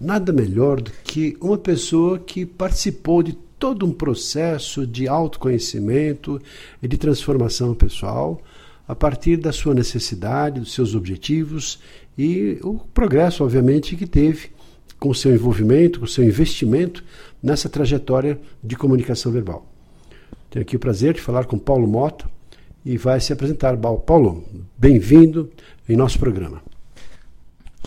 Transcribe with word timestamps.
nada 0.00 0.32
melhor 0.32 0.80
do 0.80 0.90
que 1.04 1.36
uma 1.40 1.58
pessoa 1.58 2.18
que 2.18 2.44
participou 2.44 3.22
de 3.22 3.32
todo 3.58 3.86
um 3.86 3.92
processo 3.92 4.86
de 4.86 5.08
autoconhecimento 5.08 6.40
e 6.82 6.88
de 6.88 6.98
transformação 6.98 7.74
pessoal 7.74 8.40
a 8.86 8.94
partir 8.94 9.36
da 9.36 9.52
sua 9.52 9.74
necessidade, 9.74 10.60
dos 10.60 10.72
seus 10.72 10.94
objetivos 10.94 11.80
e 12.16 12.58
o 12.62 12.74
progresso, 12.94 13.42
obviamente, 13.42 13.96
que 13.96 14.06
teve 14.06 14.50
com 14.98 15.10
o 15.10 15.14
seu 15.14 15.34
envolvimento, 15.34 15.98
com 15.98 16.04
o 16.04 16.08
seu 16.08 16.24
investimento 16.24 17.04
nessa 17.42 17.68
trajetória 17.68 18.38
de 18.62 18.76
comunicação 18.76 19.32
verbal. 19.32 19.66
Tenho 20.50 20.62
aqui 20.62 20.76
o 20.76 20.80
prazer 20.80 21.14
de 21.14 21.20
falar 21.20 21.44
com 21.46 21.58
Paulo 21.58 21.86
Mota 21.86 22.28
e 22.84 22.96
vai 22.96 23.20
se 23.20 23.32
apresentar. 23.32 23.76
Paulo, 23.76 24.44
bem-vindo 24.78 25.50
em 25.88 25.96
nosso 25.96 26.18
programa. 26.18 26.62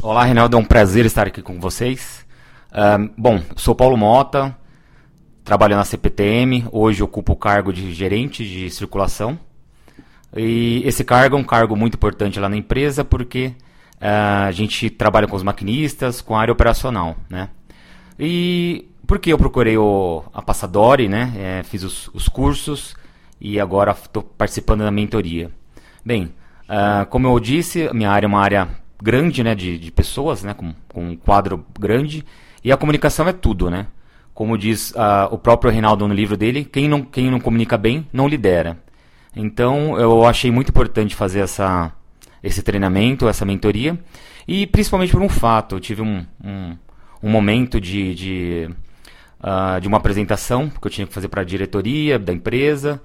Olá, 0.02 0.24
Reinaldo, 0.24 0.56
é 0.56 0.60
um 0.60 0.64
prazer 0.64 1.06
estar 1.06 1.28
aqui 1.28 1.42
com 1.42 1.60
vocês. 1.60 2.26
Uh, 2.72 3.12
bom, 3.18 3.44
sou 3.58 3.76
Paulo 3.76 3.98
Mota, 3.98 4.56
trabalho 5.44 5.76
na 5.76 5.84
CPTM, 5.84 6.66
hoje 6.72 7.04
ocupo 7.04 7.34
o 7.34 7.36
cargo 7.36 7.74
de 7.74 7.94
gerente 7.94 8.46
de 8.46 8.70
circulação. 8.70 9.38
E 10.34 10.82
esse 10.86 11.04
cargo 11.04 11.36
é 11.36 11.40
um 11.40 11.44
cargo 11.44 11.76
muito 11.76 11.96
importante 11.96 12.40
lá 12.40 12.48
na 12.48 12.56
empresa 12.56 13.04
porque 13.04 13.48
uh, 13.96 14.48
a 14.48 14.52
gente 14.54 14.90
trabalha 14.90 15.28
com 15.28 15.36
os 15.36 15.44
maquinistas, 15.44 16.22
com 16.22 16.34
a 16.34 16.40
área 16.40 16.54
operacional, 16.54 17.18
né? 17.30 17.50
E 18.18 18.88
por 19.06 19.20
que 19.20 19.34
eu 19.34 19.38
procurei 19.38 19.78
o, 19.78 20.24
a 20.34 20.42
Passadori, 20.42 21.10
né? 21.10 21.34
É, 21.36 21.64
fiz 21.64 21.84
os, 21.84 22.08
os, 22.14 22.30
cursos 22.30 22.96
e 23.40 23.60
agora 23.60 23.92
estou 23.92 24.24
participando 24.24 24.80
da 24.80 24.92
mentoria. 24.92 25.52
Bem, 26.06 26.34
uh, 26.70 27.06
como 27.10 27.28
eu 27.28 27.38
disse, 27.38 27.90
minha 27.94 28.10
área 28.10 28.26
é 28.26 28.30
uma 28.30 28.40
área 28.40 28.70
grande, 29.02 29.44
né, 29.44 29.56
de, 29.56 29.78
de 29.78 29.92
pessoas, 29.92 30.44
né, 30.44 30.54
com, 30.54 30.74
com 30.88 31.10
um 31.10 31.16
quadro 31.16 31.66
grande, 31.80 32.26
e 32.64 32.72
a 32.72 32.78
comunicação 32.78 33.28
é 33.28 33.34
tudo, 33.34 33.70
né? 33.70 33.88
Como 34.34 34.58
diz 34.58 34.92
uh, 34.92 35.28
o 35.32 35.38
próprio 35.38 35.72
Reinaldo 35.72 36.08
no 36.08 36.14
livro 36.14 36.36
dele, 36.38 36.66
quem 36.66 36.88
não, 36.88 37.02
quem 37.02 37.30
não 37.32 37.40
comunica 37.40 37.78
bem, 37.78 38.08
não 38.12 38.28
lidera. 38.28 38.78
Então, 39.36 39.98
eu 40.00 40.26
achei 40.26 40.52
muito 40.52 40.70
importante 40.70 41.16
fazer 41.16 41.40
essa, 41.40 41.92
esse 42.44 42.62
treinamento, 42.62 43.28
essa 43.28 43.46
mentoria, 43.46 43.98
e 44.48 44.66
principalmente 44.68 45.12
por 45.12 45.22
um 45.22 45.30
fato, 45.30 45.76
eu 45.76 45.80
tive 45.80 46.02
um, 46.02 46.26
um, 46.44 46.78
um 47.24 47.30
momento 47.30 47.80
de, 47.80 48.16
de, 48.16 48.70
uh, 49.40 49.80
de 49.80 49.88
uma 49.88 49.98
apresentação 49.98 50.70
que 50.70 50.88
eu 50.88 50.92
tinha 50.92 51.08
que 51.08 51.14
fazer 51.14 51.28
para 51.28 51.42
a 51.42 51.46
diretoria 51.46 52.18
da 52.20 52.34
empresa, 52.34 53.02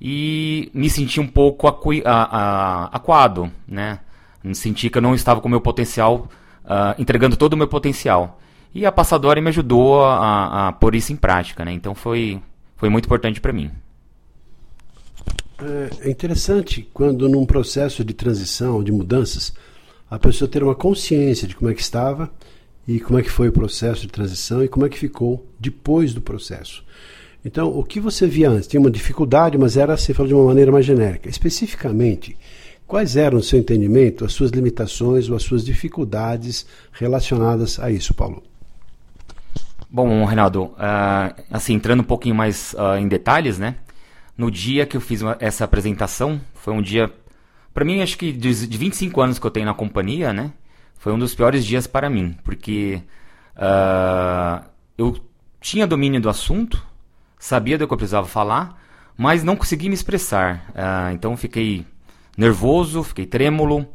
e 0.00 0.70
me 0.72 0.88
senti 0.88 1.20
um 1.20 1.26
pouco 1.26 1.66
acu, 1.66 1.90
aquado, 2.04 3.50
né? 3.66 3.98
Senti 4.54 4.90
que 4.90 4.98
eu 4.98 5.02
não 5.02 5.14
estava 5.14 5.40
com 5.40 5.48
o 5.48 5.50
meu 5.50 5.60
potencial, 5.60 6.28
uh, 6.64 7.00
entregando 7.00 7.36
todo 7.36 7.54
o 7.54 7.56
meu 7.56 7.68
potencial. 7.68 8.40
E 8.74 8.84
a 8.84 8.92
Passadora 8.92 9.40
me 9.40 9.48
ajudou 9.48 10.04
a, 10.04 10.68
a 10.68 10.72
pôr 10.72 10.94
isso 10.94 11.12
em 11.12 11.16
prática, 11.16 11.64
né? 11.64 11.72
Então 11.72 11.94
foi, 11.94 12.40
foi 12.76 12.88
muito 12.88 13.06
importante 13.06 13.40
para 13.40 13.52
mim. 13.52 13.70
É, 15.60 16.08
é 16.08 16.10
interessante 16.10 16.88
quando 16.92 17.28
num 17.28 17.44
processo 17.44 18.04
de 18.04 18.14
transição, 18.14 18.82
de 18.82 18.92
mudanças, 18.92 19.52
a 20.10 20.18
pessoa 20.18 20.48
ter 20.48 20.62
uma 20.62 20.74
consciência 20.74 21.48
de 21.48 21.56
como 21.56 21.70
é 21.70 21.74
que 21.74 21.80
estava 21.80 22.30
e 22.86 23.00
como 23.00 23.18
é 23.18 23.22
que 23.22 23.30
foi 23.30 23.48
o 23.48 23.52
processo 23.52 24.02
de 24.02 24.08
transição 24.08 24.62
e 24.62 24.68
como 24.68 24.86
é 24.86 24.88
que 24.88 24.98
ficou 24.98 25.46
depois 25.58 26.14
do 26.14 26.20
processo. 26.20 26.84
Então, 27.44 27.68
o 27.68 27.84
que 27.84 28.00
você 28.00 28.26
via 28.26 28.50
antes? 28.50 28.66
Tinha 28.66 28.80
uma 28.80 28.90
dificuldade, 28.90 29.58
mas 29.58 29.76
era, 29.76 29.96
você 29.96 30.12
falou 30.12 30.28
de 30.28 30.34
uma 30.34 30.44
maneira 30.44 30.72
mais 30.72 30.84
genérica. 30.84 31.28
Especificamente, 31.28 32.36
Quais 32.88 33.16
eram, 33.16 33.36
no 33.36 33.44
seu 33.44 33.58
entendimento, 33.58 34.24
as 34.24 34.32
suas 34.32 34.50
limitações 34.50 35.28
ou 35.28 35.36
as 35.36 35.42
suas 35.42 35.62
dificuldades 35.62 36.66
relacionadas 36.90 37.78
a 37.78 37.90
isso, 37.90 38.14
Paulo? 38.14 38.42
Bom, 39.90 40.24
Reinaldo, 40.24 40.64
uh, 40.64 41.44
assim, 41.50 41.74
entrando 41.74 42.00
um 42.00 42.04
pouquinho 42.04 42.34
mais 42.34 42.74
uh, 42.78 42.96
em 42.98 43.06
detalhes, 43.06 43.58
né? 43.58 43.76
No 44.38 44.50
dia 44.50 44.86
que 44.86 44.96
eu 44.96 45.02
fiz 45.02 45.20
uma, 45.20 45.36
essa 45.38 45.66
apresentação, 45.66 46.40
foi 46.54 46.72
um 46.72 46.80
dia, 46.80 47.12
para 47.74 47.84
mim, 47.84 48.00
acho 48.00 48.16
que 48.16 48.32
de, 48.32 48.66
de 48.66 48.78
25 48.78 49.20
anos 49.20 49.38
que 49.38 49.46
eu 49.46 49.50
tenho 49.50 49.66
na 49.66 49.74
companhia, 49.74 50.32
né? 50.32 50.50
Foi 50.98 51.12
um 51.12 51.18
dos 51.18 51.34
piores 51.34 51.66
dias 51.66 51.86
para 51.86 52.08
mim, 52.08 52.38
porque 52.42 53.02
uh, 53.54 54.64
eu 54.96 55.14
tinha 55.60 55.86
domínio 55.86 56.22
do 56.22 56.30
assunto, 56.30 56.82
sabia 57.38 57.76
do 57.76 57.86
que 57.86 57.92
eu 57.92 57.98
precisava 57.98 58.26
falar, 58.26 58.82
mas 59.14 59.44
não 59.44 59.56
conseguia 59.56 59.90
me 59.90 59.94
expressar. 59.94 60.72
então 61.12 61.36
fiquei 61.36 61.84
nervoso, 62.38 63.02
fiquei 63.02 63.26
trêmulo. 63.26 63.86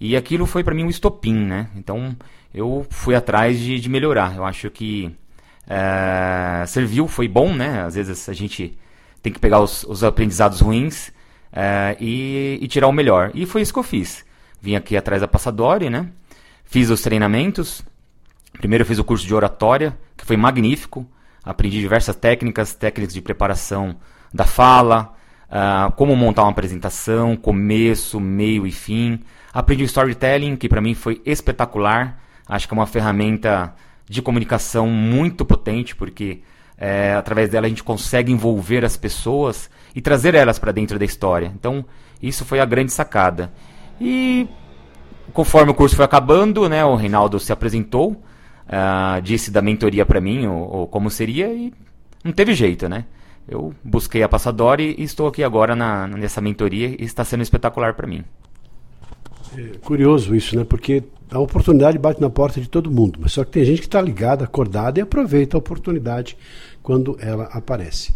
E 0.00 0.16
aquilo 0.16 0.46
foi 0.46 0.62
para 0.62 0.74
mim 0.74 0.84
um 0.84 0.88
estopim, 0.88 1.34
né? 1.34 1.68
Então 1.74 2.16
eu 2.54 2.86
fui 2.88 3.16
atrás 3.16 3.58
de, 3.58 3.80
de 3.80 3.88
melhorar. 3.88 4.36
Eu 4.36 4.44
acho 4.44 4.70
que 4.70 5.14
é, 5.68 6.64
serviu, 6.66 7.08
foi 7.08 7.26
bom, 7.26 7.52
né? 7.52 7.82
Às 7.82 7.96
vezes 7.96 8.28
a 8.28 8.32
gente 8.32 8.78
tem 9.20 9.32
que 9.32 9.40
pegar 9.40 9.60
os, 9.60 9.82
os 9.82 10.04
aprendizados 10.04 10.60
ruins 10.60 11.12
é, 11.52 11.96
e, 11.98 12.58
e, 12.62 12.68
tirar 12.68 12.86
o 12.86 12.92
melhor. 12.92 13.32
E 13.34 13.44
foi 13.44 13.60
isso 13.62 13.72
que 13.72 13.78
eu 13.78 13.82
fiz. 13.82 14.24
Vim 14.62 14.76
aqui 14.76 14.96
atrás 14.96 15.20
da 15.20 15.28
Passadori, 15.28 15.90
né? 15.90 16.08
Fiz 16.64 16.90
os 16.90 17.02
treinamentos. 17.02 17.82
Primeiro 18.58 18.82
eu 18.82 18.86
fiz 18.86 18.98
o 18.98 19.04
curso 19.04 19.26
de 19.26 19.34
oratória, 19.34 19.98
que 20.16 20.24
foi 20.24 20.36
magnífico. 20.36 21.06
Aprendi 21.44 21.80
diversas 21.80 22.14
técnicas, 22.14 22.74
técnicas 22.74 23.14
de 23.14 23.20
preparação 23.20 23.96
da 24.32 24.44
fala, 24.44 25.14
uh, 25.50 25.92
como 25.92 26.14
montar 26.16 26.42
uma 26.42 26.50
apresentação, 26.50 27.36
começo, 27.36 28.20
meio 28.20 28.66
e 28.66 28.72
fim. 28.72 29.20
Aprendi 29.52 29.82
o 29.82 29.86
storytelling, 29.86 30.56
que 30.56 30.68
para 30.68 30.80
mim 30.80 30.94
foi 30.94 31.20
espetacular. 31.24 32.20
Acho 32.48 32.66
que 32.66 32.74
é 32.74 32.76
uma 32.76 32.86
ferramenta 32.86 33.74
de 34.08 34.22
comunicação 34.22 34.86
muito 34.86 35.44
potente, 35.44 35.94
porque 35.94 36.42
é, 36.78 37.14
através 37.14 37.50
dela 37.50 37.66
a 37.66 37.68
gente 37.68 37.82
consegue 37.82 38.32
envolver 38.32 38.84
as 38.84 38.96
pessoas 38.96 39.68
e 39.94 40.00
trazer 40.00 40.34
elas 40.34 40.58
para 40.58 40.72
dentro 40.72 40.98
da 40.98 41.04
história. 41.04 41.52
Então, 41.54 41.84
isso 42.22 42.44
foi 42.44 42.60
a 42.60 42.64
grande 42.64 42.92
sacada. 42.92 43.52
E 44.00 44.48
conforme 45.32 45.72
o 45.72 45.74
curso 45.74 45.96
foi 45.96 46.04
acabando, 46.04 46.68
né, 46.68 46.84
o 46.84 46.94
Reinaldo 46.94 47.38
se 47.38 47.52
apresentou, 47.52 48.12
uh, 48.12 49.20
disse 49.22 49.50
da 49.50 49.60
mentoria 49.60 50.06
para 50.06 50.20
mim, 50.20 50.46
ou, 50.46 50.76
ou, 50.76 50.86
como 50.86 51.10
seria, 51.10 51.48
e 51.52 51.72
não 52.24 52.32
teve 52.32 52.54
jeito, 52.54 52.88
né? 52.88 53.04
Eu 53.48 53.74
busquei 53.82 54.22
a 54.22 54.28
Passadori 54.28 54.94
e 54.98 55.02
estou 55.02 55.26
aqui 55.26 55.42
agora 55.42 55.74
na, 55.74 56.06
nessa 56.06 56.40
mentoria 56.40 56.88
e 56.98 57.04
está 57.04 57.24
sendo 57.24 57.42
espetacular 57.42 57.94
para 57.94 58.06
mim. 58.06 58.22
É 59.56 59.78
curioso 59.78 60.36
isso, 60.36 60.56
né? 60.56 60.64
Porque 60.64 61.02
a 61.30 61.38
oportunidade 61.38 61.98
bate 61.98 62.20
na 62.20 62.28
porta 62.28 62.60
de 62.60 62.68
todo 62.68 62.90
mundo, 62.90 63.18
mas 63.22 63.32
só 63.32 63.44
que 63.44 63.50
tem 63.50 63.64
gente 63.64 63.80
que 63.80 63.86
está 63.86 64.00
ligada, 64.00 64.44
acordada 64.44 64.98
e 64.98 65.02
aproveita 65.02 65.56
a 65.56 65.58
oportunidade 65.58 66.36
quando 66.82 67.16
ela 67.20 67.44
aparece. 67.44 68.14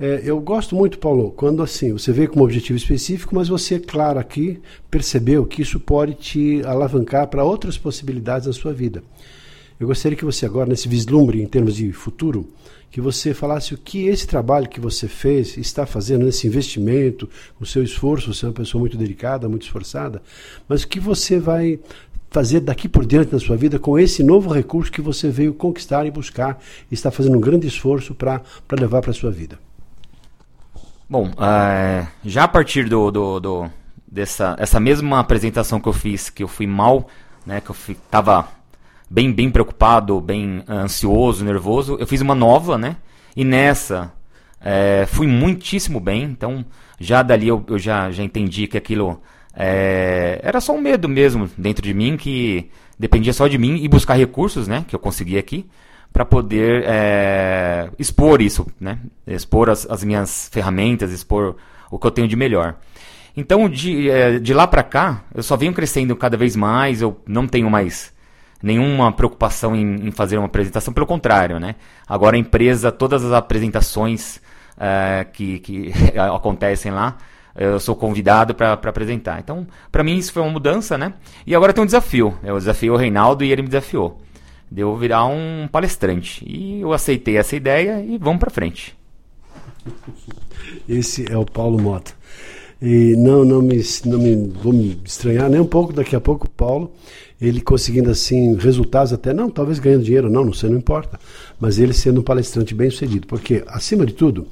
É, 0.00 0.22
eu 0.24 0.40
gosto 0.40 0.74
muito, 0.74 0.98
Paulo, 0.98 1.30
quando 1.30 1.62
assim 1.62 1.92
você 1.92 2.10
vê 2.10 2.26
com 2.26 2.40
um 2.40 2.42
objetivo 2.42 2.76
específico, 2.76 3.34
mas 3.34 3.48
você, 3.48 3.78
claro, 3.78 4.18
aqui 4.18 4.60
percebeu 4.90 5.46
que 5.46 5.62
isso 5.62 5.78
pode 5.78 6.14
te 6.14 6.62
alavancar 6.64 7.28
para 7.28 7.44
outras 7.44 7.78
possibilidades 7.78 8.46
na 8.46 8.52
sua 8.52 8.72
vida. 8.72 9.02
Eu 9.78 9.86
gostaria 9.86 10.16
que 10.16 10.24
você 10.24 10.46
agora, 10.46 10.68
nesse 10.68 10.88
vislumbre 10.88 11.42
em 11.42 11.46
termos 11.46 11.74
de 11.74 11.92
futuro, 11.92 12.48
que 12.90 13.00
você 13.00 13.34
falasse 13.34 13.74
o 13.74 13.78
que 13.78 14.06
esse 14.06 14.26
trabalho 14.26 14.68
que 14.68 14.78
você 14.78 15.08
fez 15.08 15.56
está 15.56 15.84
fazendo 15.84 16.24
nesse 16.24 16.46
investimento, 16.46 17.28
o 17.58 17.66
seu 17.66 17.82
esforço, 17.82 18.32
você 18.32 18.44
é 18.44 18.48
uma 18.48 18.54
pessoa 18.54 18.80
muito 18.80 18.96
dedicada, 18.96 19.48
muito 19.48 19.62
esforçada, 19.62 20.22
mas 20.68 20.84
o 20.84 20.88
que 20.88 21.00
você 21.00 21.40
vai 21.40 21.80
fazer 22.30 22.60
daqui 22.60 22.88
por 22.88 23.04
diante 23.04 23.32
na 23.32 23.38
sua 23.40 23.56
vida 23.56 23.78
com 23.78 23.98
esse 23.98 24.22
novo 24.22 24.52
recurso 24.52 24.92
que 24.92 25.00
você 25.00 25.28
veio 25.28 25.54
conquistar 25.54 26.06
e 26.06 26.10
buscar 26.10 26.60
e 26.90 26.94
está 26.94 27.10
fazendo 27.10 27.36
um 27.36 27.40
grande 27.40 27.66
esforço 27.66 28.14
para 28.14 28.42
levar 28.72 29.02
para 29.02 29.10
a 29.10 29.14
sua 29.14 29.30
vida? 29.30 29.58
Bom, 31.08 31.30
uh, 31.30 32.06
já 32.24 32.44
a 32.44 32.48
partir 32.48 32.88
do, 32.88 33.10
do, 33.10 33.40
do, 33.40 33.70
dessa 34.06 34.56
essa 34.58 34.80
mesma 34.80 35.20
apresentação 35.20 35.78
que 35.78 35.88
eu 35.88 35.92
fiz, 35.92 36.30
que 36.30 36.42
eu 36.42 36.48
fui 36.48 36.66
mal, 36.66 37.08
né, 37.44 37.60
que 37.60 37.70
eu 37.70 37.76
estava 37.88 38.48
bem, 39.14 39.32
bem 39.32 39.48
preocupado, 39.48 40.20
bem 40.20 40.64
ansioso, 40.68 41.44
nervoso. 41.44 41.96
Eu 42.00 42.06
fiz 42.06 42.20
uma 42.20 42.34
nova, 42.34 42.76
né? 42.76 42.96
E 43.36 43.44
nessa 43.44 44.12
é, 44.60 45.06
fui 45.06 45.28
muitíssimo 45.28 46.00
bem. 46.00 46.24
Então, 46.24 46.64
já 46.98 47.22
dali 47.22 47.46
eu, 47.46 47.64
eu 47.68 47.78
já, 47.78 48.10
já 48.10 48.24
entendi 48.24 48.66
que 48.66 48.76
aquilo 48.76 49.22
é, 49.54 50.40
era 50.42 50.60
só 50.60 50.74
um 50.74 50.80
medo 50.80 51.08
mesmo 51.08 51.48
dentro 51.56 51.84
de 51.84 51.94
mim, 51.94 52.16
que 52.16 52.68
dependia 52.98 53.32
só 53.32 53.46
de 53.46 53.56
mim 53.56 53.84
e 53.84 53.88
buscar 53.88 54.14
recursos, 54.14 54.66
né? 54.66 54.84
Que 54.88 54.96
eu 54.96 54.98
consegui 55.00 55.38
aqui 55.38 55.64
para 56.12 56.24
poder 56.24 56.82
é, 56.84 57.90
expor 57.96 58.42
isso, 58.42 58.66
né? 58.80 58.98
expor 59.26 59.68
as, 59.70 59.88
as, 59.88 60.04
minhas 60.04 60.48
ferramentas, 60.52 61.10
expor 61.10 61.56
o 61.90 61.98
que 61.98 62.06
eu 62.06 62.10
tenho 62.10 62.28
de 62.28 62.36
melhor. 62.36 62.76
Então, 63.36 63.68
de, 63.68 64.08
de 64.40 64.54
lá 64.54 64.64
para 64.64 64.84
cá, 64.84 65.24
eu 65.34 65.42
só 65.42 65.56
venho 65.56 65.72
crescendo 65.72 66.14
cada 66.14 66.36
vez 66.36 66.54
mais, 66.54 67.02
eu 67.02 67.20
não 67.26 67.48
tenho 67.48 67.68
mais 67.68 68.13
nenhuma 68.64 69.12
preocupação 69.12 69.76
em, 69.76 70.08
em 70.08 70.10
fazer 70.10 70.38
uma 70.38 70.46
apresentação, 70.46 70.92
pelo 70.92 71.06
contrário, 71.06 71.60
né? 71.60 71.74
Agora 72.08 72.34
a 72.34 72.38
empresa, 72.38 72.90
todas 72.90 73.22
as 73.22 73.32
apresentações 73.32 74.40
é, 74.78 75.26
que, 75.30 75.58
que 75.58 75.92
acontecem 76.18 76.90
lá, 76.90 77.18
eu 77.54 77.78
sou 77.78 77.94
convidado 77.94 78.54
para 78.54 78.72
apresentar. 78.72 79.38
Então, 79.38 79.66
para 79.92 80.02
mim 80.02 80.16
isso 80.16 80.32
foi 80.32 80.42
uma 80.42 80.50
mudança, 80.50 80.96
né? 80.96 81.12
E 81.46 81.54
agora 81.54 81.74
tem 81.74 81.82
um 81.82 81.86
desafio. 81.86 82.36
Eu 82.42 82.56
desafiei 82.56 82.90
o 82.90 82.96
Reinaldo 82.96 83.44
e 83.44 83.52
ele 83.52 83.62
me 83.62 83.68
desafiou. 83.68 84.20
De 84.70 84.80
eu 84.80 84.96
virar 84.96 85.26
um 85.26 85.68
palestrante. 85.70 86.42
E 86.48 86.80
eu 86.80 86.92
aceitei 86.92 87.36
essa 87.36 87.54
ideia 87.54 88.00
e 88.00 88.16
vamos 88.16 88.40
para 88.40 88.50
frente. 88.50 88.96
Esse 90.88 91.30
é 91.30 91.36
o 91.36 91.44
Paulo 91.44 91.80
Mota. 91.80 92.12
E 92.86 93.16
não, 93.16 93.46
não 93.46 93.62
me, 93.62 93.82
não 94.04 94.18
me 94.18 94.52
vou 94.62 94.70
me 94.70 95.00
estranhar 95.06 95.48
nem 95.48 95.58
um 95.58 95.64
pouco 95.64 95.90
daqui 95.90 96.14
a 96.14 96.20
pouco, 96.20 96.46
Paulo, 96.50 96.92
ele 97.40 97.62
conseguindo 97.62 98.10
assim 98.10 98.56
resultados 98.56 99.10
até 99.10 99.32
não, 99.32 99.48
talvez 99.48 99.78
ganhando 99.78 100.04
dinheiro, 100.04 100.30
não, 100.30 100.44
não 100.44 100.52
sei, 100.52 100.68
não 100.68 100.76
importa, 100.76 101.18
mas 101.58 101.78
ele 101.78 101.94
sendo 101.94 102.20
um 102.20 102.22
palestrante 102.22 102.74
bem 102.74 102.90
sucedido, 102.90 103.26
porque 103.26 103.64
acima 103.68 104.04
de 104.04 104.12
tudo, 104.12 104.46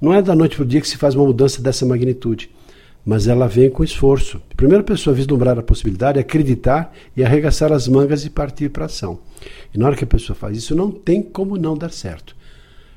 não 0.00 0.12
é 0.12 0.20
da 0.20 0.34
noite 0.34 0.56
para 0.56 0.64
o 0.64 0.66
dia 0.66 0.80
que 0.80 0.88
se 0.88 0.96
faz 0.96 1.14
uma 1.14 1.26
mudança 1.26 1.62
dessa 1.62 1.86
magnitude, 1.86 2.50
mas 3.04 3.28
ela 3.28 3.46
vem 3.46 3.70
com 3.70 3.84
esforço. 3.84 4.42
A 4.52 4.56
primeira 4.56 4.82
pessoa 4.82 5.14
a 5.14 5.16
vislumbrar 5.16 5.56
a 5.56 5.62
possibilidade, 5.62 6.18
acreditar 6.18 6.92
e 7.16 7.22
arregaçar 7.22 7.70
as 7.70 7.86
mangas 7.86 8.24
e 8.24 8.30
partir 8.30 8.68
para 8.68 8.82
a 8.82 8.86
ação. 8.86 9.20
E 9.72 9.78
na 9.78 9.86
hora 9.86 9.94
que 9.94 10.02
a 10.02 10.08
pessoa 10.08 10.34
faz 10.34 10.58
isso, 10.58 10.74
não 10.74 10.90
tem 10.90 11.22
como 11.22 11.56
não 11.56 11.78
dar 11.78 11.92
certo. 11.92 12.34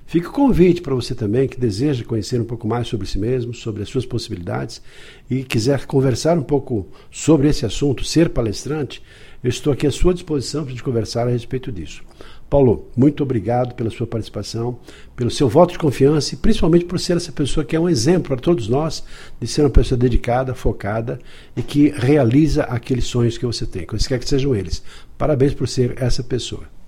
Fica 0.09 0.27
o 0.27 0.33
convite 0.33 0.81
para 0.81 0.95
você 0.95 1.13
também 1.13 1.47
que 1.47 1.59
deseja 1.59 2.03
conhecer 2.03 2.41
um 2.41 2.43
pouco 2.43 2.67
mais 2.67 2.87
sobre 2.87 3.05
si 3.05 3.19
mesmo, 3.19 3.53
sobre 3.53 3.83
as 3.83 3.89
suas 3.89 4.07
possibilidades 4.07 4.81
e 5.29 5.43
quiser 5.43 5.85
conversar 5.85 6.35
um 6.35 6.41
pouco 6.41 6.87
sobre 7.11 7.47
esse 7.47 7.63
assunto, 7.63 8.03
ser 8.03 8.29
palestrante, 8.29 9.03
eu 9.43 9.51
estou 9.51 9.71
aqui 9.71 9.85
à 9.85 9.91
sua 9.91 10.11
disposição 10.11 10.65
para 10.65 10.81
conversar 10.81 11.27
a 11.27 11.29
respeito 11.29 11.71
disso. 11.71 12.01
Paulo, 12.49 12.89
muito 12.97 13.21
obrigado 13.21 13.75
pela 13.75 13.91
sua 13.91 14.07
participação, 14.07 14.79
pelo 15.15 15.29
seu 15.29 15.47
voto 15.47 15.73
de 15.73 15.77
confiança 15.77 16.33
e 16.33 16.37
principalmente 16.39 16.85
por 16.85 16.99
ser 16.99 17.15
essa 17.15 17.31
pessoa 17.31 17.63
que 17.63 17.75
é 17.75 17.79
um 17.79 17.87
exemplo 17.87 18.29
para 18.29 18.41
todos 18.41 18.67
nós 18.67 19.03
de 19.39 19.45
ser 19.45 19.61
uma 19.61 19.69
pessoa 19.69 19.95
dedicada, 19.95 20.55
focada 20.55 21.19
e 21.55 21.61
que 21.61 21.89
realiza 21.89 22.63
aqueles 22.63 23.05
sonhos 23.05 23.37
que 23.37 23.45
você 23.45 23.63
tem, 23.63 23.85
quaisquer 23.85 24.17
que 24.17 24.27
sejam 24.27 24.55
eles. 24.55 24.81
Parabéns 25.19 25.53
por 25.53 25.67
ser 25.67 26.01
essa 26.01 26.23
pessoa. 26.23 26.78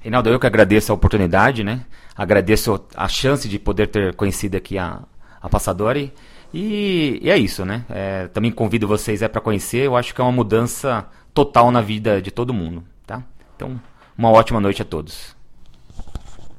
Reinaldo, 0.00 0.30
eu 0.30 0.38
que 0.38 0.46
agradeço 0.46 0.92
a 0.92 0.94
oportunidade, 0.94 1.64
né? 1.64 1.84
Agradeço 2.16 2.80
a 2.94 3.08
chance 3.08 3.48
de 3.48 3.58
poder 3.58 3.88
ter 3.88 4.14
conhecido 4.14 4.56
aqui 4.56 4.78
a, 4.78 5.00
a 5.40 5.48
Passadori. 5.48 6.12
E, 6.52 7.18
e 7.22 7.30
é 7.30 7.36
isso, 7.36 7.64
né? 7.64 7.84
É, 7.90 8.26
também 8.28 8.50
convido 8.50 8.86
vocês 8.86 9.22
é 9.22 9.28
para 9.28 9.40
conhecer. 9.40 9.86
Eu 9.86 9.96
acho 9.96 10.14
que 10.14 10.20
é 10.20 10.24
uma 10.24 10.32
mudança 10.32 11.06
total 11.34 11.70
na 11.70 11.80
vida 11.80 12.22
de 12.22 12.30
todo 12.30 12.54
mundo, 12.54 12.82
tá? 13.06 13.22
Então, 13.54 13.80
uma 14.16 14.30
ótima 14.30 14.60
noite 14.60 14.82
a 14.82 14.84
todos. 14.84 15.36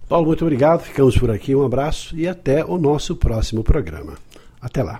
Paulo, 0.08 0.28
muito 0.28 0.44
obrigado. 0.44 0.82
Ficamos 0.82 1.18
por 1.18 1.32
aqui. 1.32 1.56
Um 1.56 1.66
abraço 1.66 2.18
e 2.18 2.28
até 2.28 2.66
o 2.66 2.78
nosso 2.78 3.16
próximo 3.16 3.64
programa. 3.64 4.16
Até 4.62 4.84
lá. 4.84 5.00